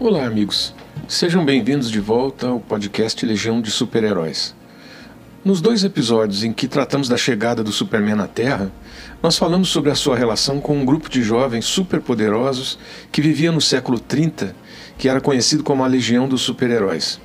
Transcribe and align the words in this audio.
Olá, 0.00 0.26
amigos. 0.26 0.74
Sejam 1.06 1.44
bem-vindos 1.44 1.88
de 1.88 2.00
volta 2.00 2.48
ao 2.48 2.58
podcast 2.58 3.24
Legião 3.24 3.62
de 3.62 3.70
Super-Heróis. 3.70 4.52
Nos 5.44 5.60
dois 5.60 5.84
episódios 5.84 6.42
em 6.42 6.52
que 6.52 6.66
tratamos 6.66 7.08
da 7.08 7.16
chegada 7.16 7.62
do 7.62 7.70
Superman 7.70 8.20
à 8.20 8.26
Terra, 8.26 8.72
nós 9.22 9.38
falamos 9.38 9.68
sobre 9.68 9.92
a 9.92 9.94
sua 9.94 10.16
relação 10.16 10.60
com 10.60 10.76
um 10.76 10.84
grupo 10.84 11.08
de 11.08 11.22
jovens 11.22 11.66
superpoderosos 11.66 12.76
que 13.12 13.22
vivia 13.22 13.52
no 13.52 13.60
século 13.60 14.00
30, 14.00 14.56
que 14.98 15.08
era 15.08 15.20
conhecido 15.20 15.62
como 15.62 15.84
a 15.84 15.86
Legião 15.86 16.28
dos 16.28 16.42
Super-Heróis. 16.42 17.20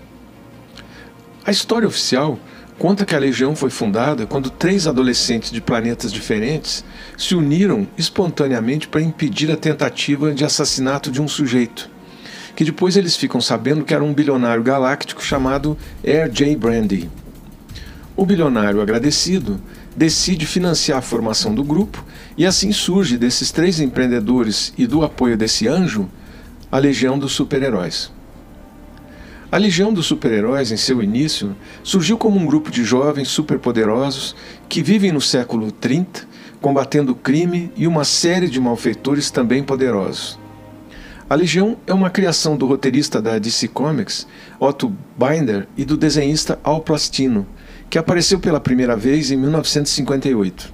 A 1.43 1.49
história 1.49 1.88
oficial 1.88 2.38
conta 2.77 3.04
que 3.04 3.15
a 3.15 3.20
Legião 3.20 3.55
foi 3.55 3.71
fundada 3.71 4.27
quando 4.27 4.51
três 4.51 4.85
adolescentes 4.85 5.49
de 5.49 5.59
planetas 5.59 6.13
diferentes 6.13 6.85
se 7.17 7.34
uniram 7.34 7.88
espontaneamente 7.98 8.88
para 8.88 9.01
impedir 9.01 9.51
a 9.51 9.57
tentativa 9.57 10.31
de 10.35 10.45
assassinato 10.45 11.09
de 11.12 11.20
um 11.20 11.27
sujeito, 11.27 11.90
que 12.55 12.63
depois 12.63 12.98
eles 12.98 13.16
ficam 13.16 13.39
sabendo 13.39 13.84
que 13.84 13.94
era 13.94 14.03
um 14.03 14.13
bilionário 14.13 14.63
galáctico 14.63 15.23
chamado 15.23 15.77
Air 16.03 16.30
J. 16.30 16.55
Brandy. 16.55 17.09
O 18.16 18.26
bilionário 18.26 18.81
agradecido 18.81 19.59
decide 19.95 20.45
financiar 20.45 20.99
a 20.99 21.02
formação 21.02 21.54
do 21.54 21.63
grupo 21.63 22.04
e 22.38 22.45
assim 22.45 22.71
surge 22.71 23.17
desses 23.17 23.52
três 23.52 23.80
empreendedores 23.80 24.73
e 24.77 24.88
do 24.88 25.04
apoio 25.04 25.38
desse 25.38 25.67
anjo 25.67 26.09
a 26.71 26.77
Legião 26.77 27.20
dos 27.20 27.34
Super-Heróis. 27.34 28.12
A 29.51 29.57
Legião 29.57 29.91
dos 29.91 30.05
Super-Heróis, 30.05 30.71
em 30.71 30.77
seu 30.77 31.01
início, 31.04 31.55
surgiu 31.84 32.18
como 32.18 32.40
um 32.40 32.45
grupo 32.45 32.70
de 32.70 32.84
jovens 32.84 33.27
superpoderosos 33.27 34.35
que 34.70 34.84
vivem 34.84 35.12
no 35.12 35.20
século 35.20 35.71
30, 35.71 36.27
combatendo 36.62 37.13
o 37.13 37.16
crime 37.16 37.71
e 37.76 37.88
uma 37.88 38.05
série 38.05 38.48
de 38.48 38.60
malfeitores 38.60 39.32
também 39.32 39.63
poderosos. 39.63 40.38
A 41.30 41.35
Legião 41.35 41.77
é 41.85 41.94
uma 41.94 42.10
criação 42.10 42.58
do 42.58 42.66
roteirista 42.66 43.22
da 43.22 43.38
DC 43.38 43.68
Comics, 43.68 44.26
Otto 44.60 44.91
Binder, 45.16 45.68
e 45.77 45.85
do 45.85 45.96
desenhista 45.96 46.58
Al 46.63 46.82
Plastino, 46.82 47.46
que 47.88 47.99
apareceu 47.99 48.40
pela 48.40 48.60
primeira 48.60 48.96
vez 48.96 49.30
em 49.30 49.38
1958. 49.38 50.74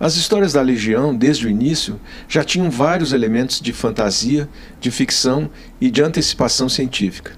As 0.00 0.16
histórias 0.16 0.52
da 0.52 0.60
Legião, 0.60 1.14
desde 1.14 1.46
o 1.46 1.48
início, 1.48 2.00
já 2.28 2.42
tinham 2.42 2.68
vários 2.72 3.12
elementos 3.12 3.60
de 3.60 3.72
fantasia, 3.72 4.48
de 4.80 4.90
ficção 4.90 5.48
e 5.80 5.92
de 5.92 6.02
antecipação 6.02 6.68
científica. 6.68 7.34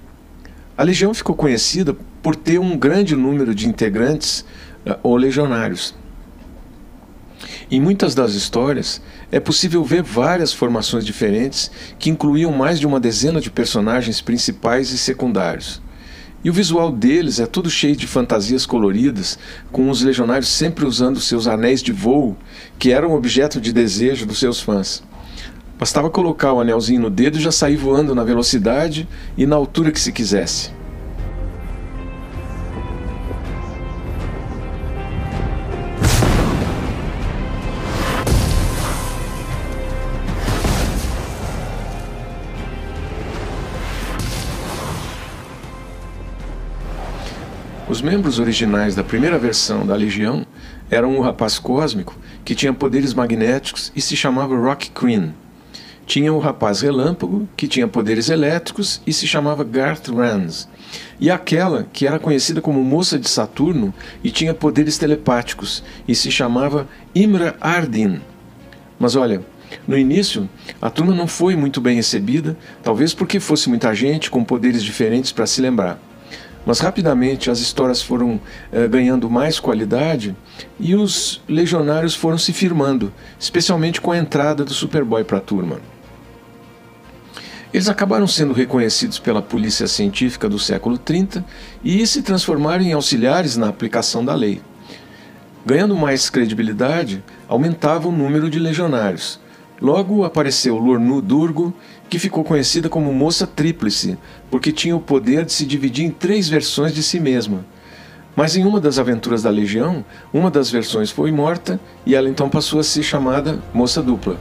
A 0.75 0.81
Legião 0.81 1.13
ficou 1.13 1.35
conhecida 1.35 1.95
por 2.23 2.35
ter 2.35 2.57
um 2.57 2.75
grande 2.75 3.15
número 3.15 3.53
de 3.53 3.67
integrantes 3.67 4.43
uh, 4.83 4.97
ou 5.03 5.15
legionários. 5.15 5.93
Em 7.69 7.81
muitas 7.81 8.13
das 8.13 8.33
histórias, 8.33 9.01
é 9.31 9.39
possível 9.39 9.83
ver 9.83 10.03
várias 10.03 10.53
formações 10.53 11.03
diferentes 11.03 11.71
que 11.97 12.11
incluíam 12.11 12.51
mais 12.51 12.79
de 12.79 12.85
uma 12.85 12.99
dezena 12.99 13.41
de 13.41 13.49
personagens 13.49 14.21
principais 14.21 14.91
e 14.91 14.97
secundários. 14.99 15.81
E 16.43 16.49
o 16.49 16.53
visual 16.53 16.91
deles 16.91 17.39
é 17.39 17.47
todo 17.47 17.67
cheio 17.67 17.95
de 17.95 18.05
fantasias 18.05 18.67
coloridas, 18.67 19.39
com 19.71 19.89
os 19.89 20.03
legionários 20.03 20.47
sempre 20.47 20.85
usando 20.85 21.19
seus 21.19 21.47
anéis 21.47 21.81
de 21.81 21.91
voo, 21.91 22.37
que 22.77 22.91
eram 22.91 23.15
objeto 23.15 23.59
de 23.59 23.73
desejo 23.73 24.27
dos 24.27 24.37
seus 24.37 24.61
fãs. 24.61 25.01
Bastava 25.79 26.07
colocar 26.07 26.53
o 26.53 26.59
anelzinho 26.59 27.01
no 27.01 27.09
dedo 27.09 27.39
e 27.39 27.41
já 27.41 27.51
sair 27.51 27.77
voando 27.77 28.13
na 28.13 28.23
velocidade 28.23 29.07
e 29.35 29.47
na 29.47 29.55
altura 29.55 29.91
que 29.91 29.99
se 29.99 30.11
quisesse. 30.11 30.69
Os 47.87 48.01
membros 48.01 48.39
originais 48.39 48.95
da 48.95 49.03
primeira 49.03 49.37
versão 49.37 49.85
da 49.85 49.95
Legião 49.95 50.45
eram 50.89 51.15
um 51.15 51.21
rapaz 51.21 51.59
cósmico 51.59 52.17
que 52.43 52.55
tinha 52.55 52.73
poderes 52.73 53.13
magnéticos 53.13 53.91
e 53.95 54.01
se 54.01 54.15
chamava 54.15 54.57
Rock 54.57 54.89
Queen 54.89 55.33
tinha 56.05 56.31
o 56.31 56.39
rapaz 56.39 56.81
relâmpago, 56.81 57.47
que 57.57 57.67
tinha 57.67 57.87
poderes 57.87 58.29
elétricos 58.29 59.01
e 59.05 59.11
se 59.11 59.27
chamava 59.27 59.63
Garth 59.63 60.07
Rans, 60.07 60.67
e 61.19 61.31
aquela 61.31 61.87
que 61.91 62.05
era 62.05 62.19
conhecida 62.19 62.61
como 62.61 62.83
Moça 62.83 63.17
de 63.17 63.27
Saturno 63.27 63.93
e 64.23 64.29
tinha 64.29 64.53
poderes 64.53 64.97
telepáticos 64.97 65.83
e 66.07 66.13
se 66.13 66.29
chamava 66.29 66.87
Imra 67.13 67.55
Ardin. 67.59 68.21
Mas 68.99 69.15
olha, 69.15 69.41
no 69.87 69.97
início, 69.97 70.47
a 70.81 70.89
turma 70.89 71.13
não 71.13 71.27
foi 71.27 71.55
muito 71.55 71.81
bem 71.81 71.95
recebida, 71.95 72.55
talvez 72.83 73.13
porque 73.13 73.39
fosse 73.39 73.67
muita 73.67 73.93
gente 73.93 74.29
com 74.29 74.43
poderes 74.43 74.83
diferentes 74.83 75.31
para 75.31 75.47
se 75.47 75.59
lembrar. 75.59 75.99
Mas 76.65 76.79
rapidamente 76.79 77.51
as 77.51 77.59
histórias 77.59 78.01
foram 78.01 78.39
eh, 78.71 78.87
ganhando 78.87 79.29
mais 79.29 79.59
qualidade 79.59 80.35
e 80.79 80.95
os 80.95 81.41
legionários 81.47 82.15
foram 82.15 82.37
se 82.37 82.51
firmando, 82.51 83.13
especialmente 83.39 84.01
com 84.01 84.11
a 84.11 84.17
entrada 84.17 84.65
do 84.65 84.73
Superboy 84.73 85.23
para 85.23 85.37
a 85.37 85.41
turma. 85.41 85.79
Eles 87.71 87.89
acabaram 87.89 88.25
sendo 88.25 88.53
reconhecidos 88.53 89.19
pela 89.19 89.41
polícia 89.41 89.85
científica 89.85 90.47
do 90.47 90.57
século 90.57 90.97
30 90.97 91.43
e 91.83 92.07
se 92.07 92.21
transformaram 92.21 92.83
em 92.83 92.93
auxiliares 92.93 93.57
na 93.57 93.67
aplicação 93.67 94.23
da 94.23 94.33
lei. 94.33 94.61
Ganhando 95.65 95.95
mais 95.95 96.29
credibilidade, 96.29 97.23
aumentava 97.47 98.07
o 98.07 98.11
número 98.11 98.49
de 98.49 98.59
legionários. 98.59 99.39
Logo 99.81 100.23
apareceu 100.23 100.77
Lornu 100.77 101.21
Durgo, 101.21 101.73
que 102.09 102.19
ficou 102.19 102.43
conhecida 102.43 102.87
como 102.87 103.13
Moça 103.13 103.45
Tríplice, 103.45 104.17
porque 104.49 104.71
tinha 104.71 104.95
o 104.95 105.01
poder 105.01 105.45
de 105.45 105.51
se 105.51 105.65
dividir 105.65 106.05
em 106.05 106.11
três 106.11 106.47
versões 106.47 106.93
de 106.93 107.03
si 107.03 107.19
mesma. 107.19 107.65
Mas 108.35 108.55
em 108.55 108.65
uma 108.65 108.79
das 108.79 108.99
aventuras 108.99 109.43
da 109.43 109.49
Legião, 109.49 110.03
uma 110.33 110.51
das 110.51 110.69
versões 110.69 111.11
foi 111.11 111.31
morta 111.31 111.79
e 112.05 112.15
ela 112.15 112.29
então 112.29 112.49
passou 112.49 112.79
a 112.79 112.83
ser 112.83 113.03
chamada 113.03 113.61
Moça 113.73 114.01
Dupla 114.01 114.37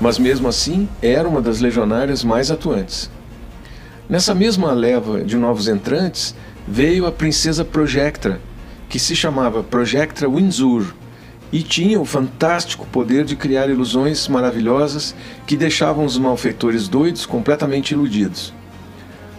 mas 0.00 0.18
mesmo 0.18 0.48
assim 0.48 0.88
era 1.02 1.28
uma 1.28 1.42
das 1.42 1.60
legionárias 1.60 2.24
mais 2.24 2.50
atuantes. 2.50 3.10
Nessa 4.08 4.34
mesma 4.34 4.72
leva 4.72 5.22
de 5.22 5.36
novos 5.36 5.68
entrantes 5.68 6.34
veio 6.66 7.06
a 7.06 7.12
princesa 7.12 7.64
Projectra, 7.64 8.40
que 8.88 8.98
se 8.98 9.14
chamava 9.14 9.62
Projectra 9.62 10.28
Windsor 10.28 10.94
e 11.52 11.62
tinha 11.62 12.00
o 12.00 12.04
fantástico 12.04 12.86
poder 12.86 13.24
de 13.24 13.36
criar 13.36 13.68
ilusões 13.68 14.28
maravilhosas 14.28 15.14
que 15.46 15.56
deixavam 15.56 16.04
os 16.04 16.16
malfeitores 16.16 16.88
doidos 16.88 17.26
completamente 17.26 17.92
iludidos. 17.92 18.52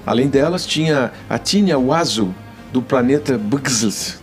Além 0.05 0.27
delas, 0.27 0.65
tinha 0.65 1.11
a 1.29 1.37
Tinia 1.37 1.77
Wazu, 1.77 2.33
do 2.73 2.81
planeta 2.81 3.37
Buxus, 3.37 4.19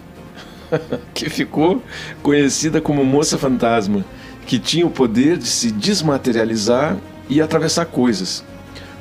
que 1.14 1.30
ficou 1.30 1.82
conhecida 2.22 2.80
como 2.80 3.04
Moça 3.04 3.38
Fantasma 3.38 4.04
que 4.48 4.58
tinha 4.58 4.86
o 4.86 4.90
poder 4.90 5.36
de 5.36 5.46
se 5.46 5.70
desmaterializar 5.70 6.96
e 7.28 7.38
atravessar 7.38 7.84
coisas. 7.84 8.42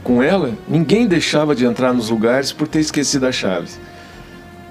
Com 0.03 0.21
ela, 0.21 0.53
ninguém 0.67 1.07
deixava 1.07 1.55
de 1.55 1.65
entrar 1.65 1.93
nos 1.93 2.09
lugares 2.09 2.51
por 2.51 2.67
ter 2.67 2.81
esquecido 2.81 3.25
a 3.25 3.31
chave. 3.31 3.69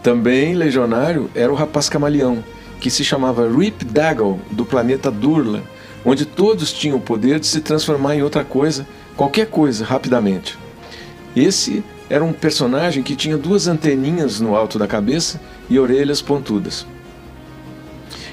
Também 0.02 0.54
legionário 0.54 1.30
era 1.34 1.50
o 1.50 1.56
rapaz 1.56 1.88
camaleão, 1.88 2.44
que 2.80 2.90
se 2.90 3.04
chamava 3.04 3.48
Rip 3.48 3.84
Daggle, 3.84 4.40
do 4.50 4.64
planeta 4.64 5.10
Durla, 5.10 5.62
onde 6.04 6.24
todos 6.24 6.72
tinham 6.72 6.98
o 6.98 7.00
poder 7.00 7.40
de 7.40 7.46
se 7.46 7.60
transformar 7.60 8.14
em 8.14 8.22
outra 8.22 8.44
coisa, 8.44 8.86
qualquer 9.16 9.46
coisa, 9.46 9.84
rapidamente. 9.84 10.58
Esse 11.34 11.82
era 12.08 12.24
um 12.24 12.32
personagem 12.32 13.02
que 13.02 13.16
tinha 13.16 13.36
duas 13.36 13.66
anteninhas 13.66 14.40
no 14.40 14.54
alto 14.54 14.78
da 14.78 14.86
cabeça 14.86 15.40
e 15.68 15.78
orelhas 15.78 16.22
pontudas. 16.22 16.86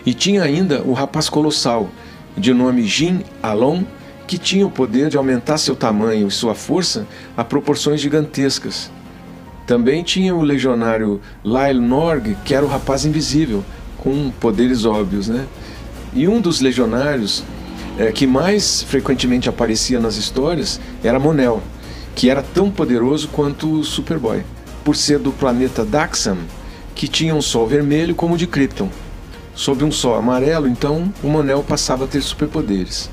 E 0.05 0.13
tinha 0.13 0.43
ainda 0.43 0.81
o 0.83 0.93
rapaz 0.93 1.29
colossal, 1.29 1.89
de 2.37 2.53
nome 2.53 2.85
Jin 2.85 3.23
Alon, 3.41 3.83
que 4.27 4.37
tinha 4.37 4.65
o 4.65 4.71
poder 4.71 5.09
de 5.09 5.17
aumentar 5.17 5.57
seu 5.57 5.75
tamanho 5.75 6.27
e 6.27 6.31
sua 6.31 6.55
força 6.55 7.07
a 7.35 7.43
proporções 7.43 7.99
gigantescas. 7.99 8.91
Também 9.65 10.03
tinha 10.03 10.35
o 10.35 10.41
legionário 10.41 11.21
Lyle 11.43 11.79
Norg, 11.79 12.37
que 12.43 12.53
era 12.53 12.65
o 12.65 12.69
rapaz 12.69 13.05
invisível, 13.05 13.63
com 14.03 14.29
poderes 14.31 14.83
óbvios, 14.83 15.29
né? 15.29 15.47
E 16.13 16.27
um 16.27 16.41
dos 16.41 16.59
legionários 16.59 17.43
é, 17.97 18.11
que 18.11 18.27
mais 18.27 18.83
frequentemente 18.83 19.47
aparecia 19.47 19.99
nas 19.99 20.17
histórias 20.17 20.79
era 21.03 21.19
Monel, 21.19 21.61
que 22.15 22.29
era 22.29 22.43
tão 22.43 22.69
poderoso 22.69 23.29
quanto 23.29 23.71
o 23.71 23.83
Superboy, 23.83 24.43
por 24.83 24.95
ser 24.95 25.19
do 25.19 25.31
planeta 25.31 25.85
Daxam, 25.85 26.37
que 26.93 27.07
tinha 27.07 27.33
um 27.33 27.41
sol 27.41 27.65
vermelho 27.65 28.13
como 28.13 28.35
o 28.35 28.37
de 28.37 28.45
Krypton. 28.45 28.89
Sob 29.55 29.83
um 29.83 29.91
sol 29.91 30.15
amarelo, 30.15 30.67
então, 30.67 31.13
o 31.23 31.29
Manel 31.29 31.63
passava 31.63 32.05
a 32.05 32.07
ter 32.07 32.21
superpoderes. 32.21 33.09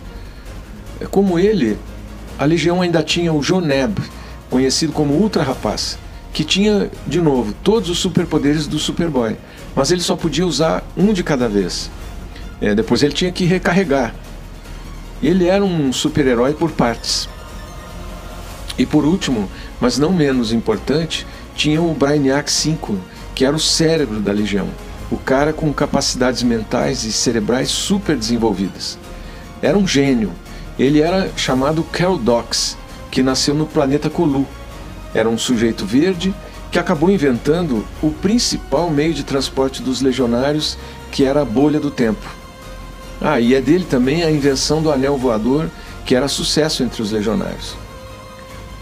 É 1.01 1.07
como 1.07 1.39
ele, 1.39 1.79
a 2.39 2.45
Legião 2.45 2.83
ainda 2.83 3.03
tinha 3.03 3.33
o 3.33 3.43
Joneb, 3.43 3.99
conhecido 4.49 4.93
como 4.93 5.15
Ultra 5.15 5.43
Rapaz, 5.43 5.99
que 6.33 6.45
tinha, 6.45 6.91
de 7.07 7.21
novo, 7.21 7.55
todos 7.63 7.89
os 7.91 7.99
superpoderes 7.99 8.67
do 8.67 8.79
Superboy, 8.79 9.37
mas 9.75 9.91
ele 9.91 10.01
só 10.01 10.17
podia 10.17 10.47
usar 10.47 10.85
um 10.97 11.13
de 11.13 11.25
cada 11.25 11.49
vez. 11.49 11.91
É, 12.61 12.75
depois 12.75 13.03
ele 13.03 13.13
tinha 13.13 13.33
que 13.33 13.45
recarregar. 13.45 14.15
Ele 15.23 15.47
era 15.47 15.65
um 15.65 15.93
super-herói 15.93 16.53
por 16.55 16.71
partes. 16.71 17.29
E 18.79 18.87
por 18.87 19.05
último, 19.05 19.51
mas 19.81 19.99
não 19.99 20.13
menos 20.13 20.53
importante, 20.53 21.27
tinha 21.55 21.83
o 21.83 21.93
Brainiac 21.93 22.51
5, 22.51 22.99
que 23.35 23.45
era 23.45 23.55
o 23.55 23.61
cérebro 23.61 24.21
da 24.21 24.33
legião, 24.33 24.69
o 25.11 25.17
cara 25.17 25.53
com 25.53 25.73
capacidades 25.73 26.43
mentais 26.43 27.05
e 27.05 27.13
cerebrais 27.13 27.69
super 27.69 28.17
desenvolvidas. 28.17 28.99
Era 29.61 29.77
um 29.77 29.87
gênio. 29.87 30.33
Ele 30.79 31.03
era 31.03 31.31
chamado 31.37 31.83
Carol 31.83 32.17
Dox, 32.17 32.77
que 33.11 33.23
nasceu 33.23 33.55
no 33.55 33.67
planeta 33.67 34.09
Colu. 34.09 34.47
Era 35.15 35.29
um 35.29 35.39
sujeito 35.39 35.85
verde 35.85 36.35
que 36.71 36.79
acabou 36.79 37.11
inventando 37.11 37.85
o 38.01 38.11
principal 38.11 38.91
meio 38.91 39.13
de 39.13 39.25
transporte 39.25 39.83
dos 39.83 40.01
legionários, 40.01 40.79
que 41.11 41.25
era 41.25 41.43
a 41.43 41.45
bolha 41.45 41.81
do 41.81 41.91
tempo. 41.91 42.29
Ah, 43.21 43.41
e 43.41 43.55
é 43.55 43.61
dele 43.61 43.85
também 43.85 44.23
a 44.23 44.31
invenção 44.31 44.81
do 44.81 44.91
anel 44.91 45.17
voador, 45.17 45.69
que 46.07 46.15
era 46.15 46.29
sucesso 46.29 46.83
entre 46.83 47.03
os 47.03 47.11
legionários. 47.11 47.75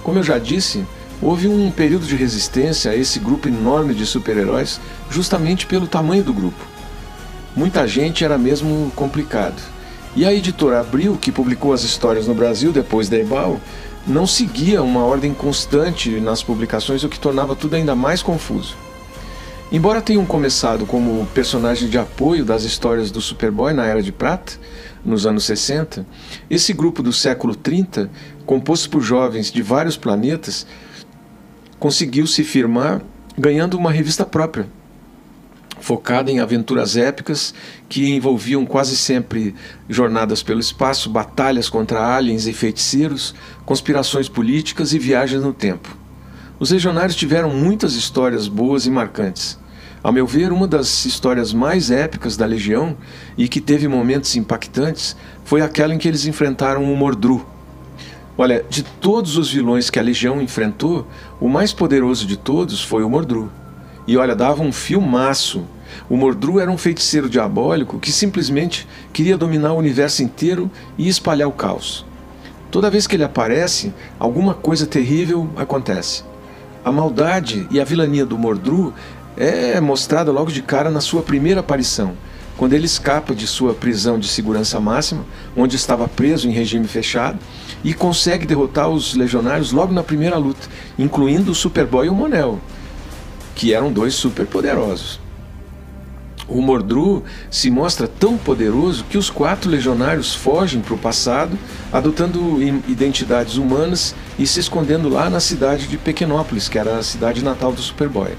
Como 0.02 0.19
eu 0.19 0.22
já 0.22 0.38
disse, 0.38 0.86
houve 1.20 1.48
um 1.48 1.70
período 1.70 2.06
de 2.06 2.14
resistência 2.14 2.90
a 2.90 2.96
esse 2.96 3.19
grupo 3.19 3.48
enorme 3.48 3.94
de 3.94 4.06
super-heróis, 4.06 4.81
justamente 5.10 5.66
pelo 5.66 5.86
tamanho 5.86 6.22
do 6.22 6.32
grupo. 6.32 6.64
Muita 7.56 7.88
gente 7.88 8.24
era 8.24 8.38
mesmo 8.38 8.92
complicado. 8.94 9.60
E 10.14 10.24
a 10.24 10.32
editora 10.32 10.81
Abril, 10.81 11.19
que 11.20 11.32
publicou 11.32 11.72
as 11.72 11.82
histórias 11.82 12.26
no 12.26 12.34
Brasil 12.34 12.70
depois 12.70 13.08
da 13.08 13.19
Ebal, 13.19 13.60
não 14.08 14.26
seguia 14.26 14.82
uma 14.82 15.05
ordem 15.05 15.34
constante 15.34 16.19
nas 16.19 16.43
publicações, 16.43 17.05
o 17.05 17.08
que 17.08 17.20
tornava 17.20 17.55
tudo 17.55 17.76
ainda 17.76 17.94
mais 17.94 18.22
confuso. 18.22 18.75
Embora 19.70 20.00
tenham 20.00 20.25
começado 20.25 20.87
como 20.87 21.26
personagem 21.34 21.90
de 21.90 21.99
apoio 21.99 22.43
das 22.43 22.64
histórias 22.64 23.10
do 23.10 23.20
Superboy 23.20 23.75
na 23.75 23.84
Era 23.84 24.02
de 24.02 24.10
Prata, 24.10 24.55
nos 25.05 25.26
anos 25.26 25.44
60, 25.44 26.06
esse 26.49 26.72
grupo 26.72 27.02
do 27.02 27.12
século 27.12 27.55
30, 27.55 28.10
composto 28.46 28.88
por 28.88 29.02
jovens 29.02 29.52
de 29.52 29.60
vários 29.60 29.94
planetas, 29.94 30.66
conseguiu 31.78 32.26
se 32.26 32.43
firmar 32.43 33.02
ganhando 33.37 33.76
uma 33.76 33.93
revista 33.93 34.25
própria, 34.25 34.66
focada 35.88 36.31
em 36.31 36.38
aventuras 36.38 36.99
épicas 36.99 37.55
que 37.88 38.11
envolviam 38.14 38.67
quase 38.67 38.94
sempre 38.94 39.55
jornadas 39.88 40.43
pelo 40.43 40.61
espaço, 40.61 41.08
batalhas 41.08 41.70
contra 41.70 42.14
aliens 42.14 42.46
e 42.46 42.52
feiticeiros, 42.52 43.35
conspirações 43.64 44.29
políticas 44.29 44.93
e 44.93 44.99
viagens 44.99 45.43
no 45.43 45.55
tempo. 45.55 45.96
Os 46.61 46.73
regionários 46.73 47.17
tiveram 47.17 47.49
muitas 47.49 47.94
histórias 47.94 48.49
boas 48.49 48.85
e 48.85 48.90
marcantes. 48.90 49.58
Ao 50.02 50.12
meu 50.12 50.26
ver, 50.26 50.52
uma 50.52 50.69
das 50.69 51.06
histórias 51.06 51.55
mais 51.55 51.91
épicas 51.91 52.37
da 52.37 52.44
Legião 52.44 52.94
e 53.38 53.49
que 53.49 53.58
teve 53.58 53.88
momentos 53.88 54.37
impactantes 54.37 55.17
foi 55.43 55.62
aquela 55.62 55.94
em 55.94 55.99
que 55.99 56.06
eles 56.06 56.26
enfrentaram 56.26 56.84
o 56.84 56.94
Mordru. 56.94 57.46
Olha, 58.37 58.62
de 58.69 58.82
todos 58.82 59.38
os 59.38 59.50
vilões 59.50 59.88
que 59.88 59.99
a 59.99 60.02
Legião 60.02 60.43
enfrentou, 60.43 61.08
o 61.41 61.49
mais 61.49 61.73
poderoso 61.73 62.26
de 62.26 62.37
todos 62.37 62.84
foi 62.84 63.02
o 63.02 63.08
Mordru. 63.08 63.50
E 64.06 64.19
olha, 64.19 64.34
dava 64.34 64.62
um 64.62 64.73
filmaço. 64.73 65.67
O 66.08 66.17
Mordru 66.17 66.58
era 66.61 66.70
um 66.70 66.79
feiticeiro 66.79 67.29
diabólico 67.29 67.99
que 67.99 68.12
simplesmente 68.12 68.87
queria 69.12 69.37
dominar 69.37 69.73
o 69.73 69.79
universo 69.79 70.23
inteiro 70.23 70.70
e 70.96 71.08
espalhar 71.08 71.49
o 71.49 71.52
caos. 71.52 72.05
Toda 72.70 72.90
vez 72.90 73.06
que 73.06 73.17
ele 73.17 73.25
aparece, 73.25 73.93
alguma 74.19 74.55
coisa 74.55 74.87
terrível 74.87 75.49
acontece. 75.56 76.23
A 76.85 76.93
maldade 76.93 77.67
e 77.70 77.81
a 77.81 77.85
vilania 77.85 78.26
do 78.26 78.38
Mordru 78.38 78.93
é 79.37 79.81
mostrada 79.81 80.32
logo 80.32 80.50
de 80.50 80.62
cara 80.62 80.90
na 80.90 81.00
sua 81.00 81.23
primeira 81.23 81.61
aparição, 81.61 82.12
quando 82.56 82.73
ele 82.73 82.87
escapa 82.87 83.34
de 83.34 83.46
sua 83.46 83.73
prisão 83.73 84.19
de 84.19 84.29
segurança 84.29 84.81
máxima, 84.81 85.25
onde 85.56 85.76
estava 85.76 86.08
preso 86.08 86.49
em 86.49 86.52
regime 86.52 86.87
fechado, 86.87 87.38
e 87.84 87.94
consegue 87.94 88.46
derrotar 88.46 88.88
os 88.88 89.14
legionários 89.14 89.73
logo 89.73 89.93
na 89.93 90.02
primeira 90.02 90.37
luta, 90.37 90.69
incluindo 90.99 91.52
o 91.52 91.55
Superboy 91.55 92.06
e 92.06 92.11
o 92.11 92.14
Monel 92.14 92.58
que 93.58 93.75
eram 93.75 93.93
dois 93.93 94.14
superpoderosos. 94.14 95.19
O 96.48 96.62
Mordru 96.62 97.22
se 97.50 97.70
mostra 97.70 98.08
tão 98.08 98.38
poderoso 98.38 99.04
que 99.04 99.18
os 99.18 99.28
quatro 99.28 99.70
legionários 99.70 100.34
fogem 100.34 100.80
para 100.80 100.94
o 100.94 100.98
passado, 100.98 101.58
adotando 101.92 102.62
identidades 102.62 103.56
humanas 103.56 104.14
e 104.38 104.46
se 104.46 104.58
escondendo 104.58 105.10
lá 105.10 105.28
na 105.28 105.40
cidade 105.40 105.86
de 105.86 105.98
Pequenópolis, 105.98 106.66
que 106.66 106.78
era 106.78 106.96
a 106.96 107.02
cidade 107.02 107.44
natal 107.44 107.70
do 107.70 107.82
Superboy. 107.82 108.30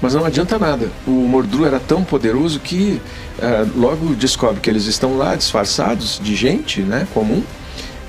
Mas 0.00 0.14
não 0.14 0.24
adianta 0.24 0.58
nada. 0.58 0.90
O 1.06 1.10
Mordru 1.10 1.66
era 1.66 1.78
tão 1.80 2.04
poderoso 2.04 2.60
que 2.60 3.02
uh, 3.38 3.78
logo 3.78 4.14
descobre 4.14 4.60
que 4.60 4.70
eles 4.70 4.86
estão 4.86 5.18
lá 5.18 5.34
disfarçados 5.34 6.20
de 6.22 6.34
gente 6.34 6.80
né, 6.80 7.06
comum 7.12 7.42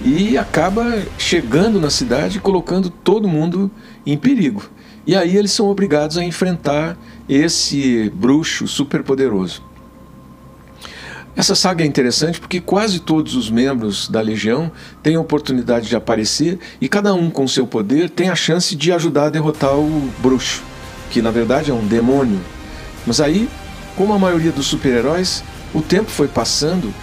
e 0.01 0.38
acaba 0.38 1.04
chegando 1.18 1.80
na 1.80 1.90
cidade 1.90 2.40
colocando 2.40 2.90
todo 2.90 3.28
mundo 3.28 3.69
em 4.06 4.18
perigo. 4.18 4.69
E 5.06 5.16
aí 5.16 5.36
eles 5.36 5.51
são 5.51 5.68
obrigados 5.68 6.18
a 6.18 6.24
enfrentar 6.24 6.98
esse 7.28 8.10
bruxo 8.16 8.68
superpoderoso. 8.68 9.63
Essa 11.36 11.56
saga 11.56 11.84
é 11.84 11.88
interessante 11.88 12.40
porque 12.40 12.60
quase 12.60 13.00
todos 13.00 13.36
os 13.36 13.50
membros 13.50 14.10
da 14.10 14.19
Legião 14.19 14.72
têm 15.01 15.16
a 15.16 15.22
oportunidade 15.22 15.88
de 15.88 15.96
aparecer 15.96 16.60
e 16.81 16.90
cada 16.90 17.13
um 17.13 17.30
com 17.30 17.48
seu 17.48 17.66
poder 17.66 18.10
tem 18.10 18.30
a 18.30 18.36
chance 18.36 18.75
de 18.75 18.92
ajudar 18.92 19.25
a 19.25 19.30
derrotar 19.30 19.74
o 19.74 20.10
bruxo, 20.19 20.62
que 21.10 21.22
na 21.22 21.31
verdade 21.31 21.72
é 21.72 21.74
um 21.74 21.88
demônio. 21.88 22.40
Mas 23.06 23.22
aí, 23.22 23.48
como 23.95 24.13
a 24.13 24.19
maioria 24.19 24.52
dos 24.52 24.66
super-heróis, 24.66 25.44
o 25.74 25.81
tempo 25.81 26.10
foi 26.10 26.28
passando 26.28 26.94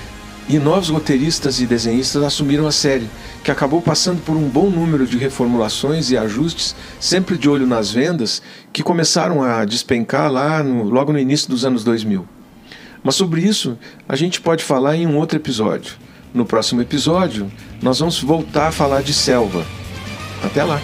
e 0.48 0.58
novos 0.58 0.90
roteiristas 0.90 1.60
e 1.60 1.66
desenhistas 1.66 2.22
assumiram 2.22 2.66
a 2.66 2.72
série, 2.72 3.08
que 3.42 3.50
acabou 3.50 3.82
passando 3.82 4.22
por 4.22 4.36
um 4.36 4.48
bom 4.48 4.70
número 4.70 5.06
de 5.06 5.18
reformulações 5.18 6.10
e 6.10 6.16
ajustes, 6.16 6.74
sempre 7.00 7.36
de 7.36 7.48
olho 7.48 7.66
nas 7.66 7.90
vendas, 7.90 8.40
que 8.72 8.82
começaram 8.82 9.42
a 9.42 9.64
despencar 9.64 10.30
lá 10.30 10.62
no, 10.62 10.84
logo 10.84 11.12
no 11.12 11.18
início 11.18 11.48
dos 11.48 11.64
anos 11.64 11.82
2000. 11.82 12.26
Mas 13.02 13.16
sobre 13.16 13.40
isso 13.40 13.76
a 14.08 14.14
gente 14.14 14.40
pode 14.40 14.62
falar 14.62 14.96
em 14.96 15.06
um 15.06 15.16
outro 15.16 15.36
episódio. 15.36 15.94
No 16.32 16.44
próximo 16.44 16.80
episódio, 16.80 17.50
nós 17.82 17.98
vamos 17.98 18.20
voltar 18.20 18.68
a 18.68 18.72
falar 18.72 19.02
de 19.02 19.12
selva. 19.12 19.66
Até 20.44 20.62
lá! 20.62 20.80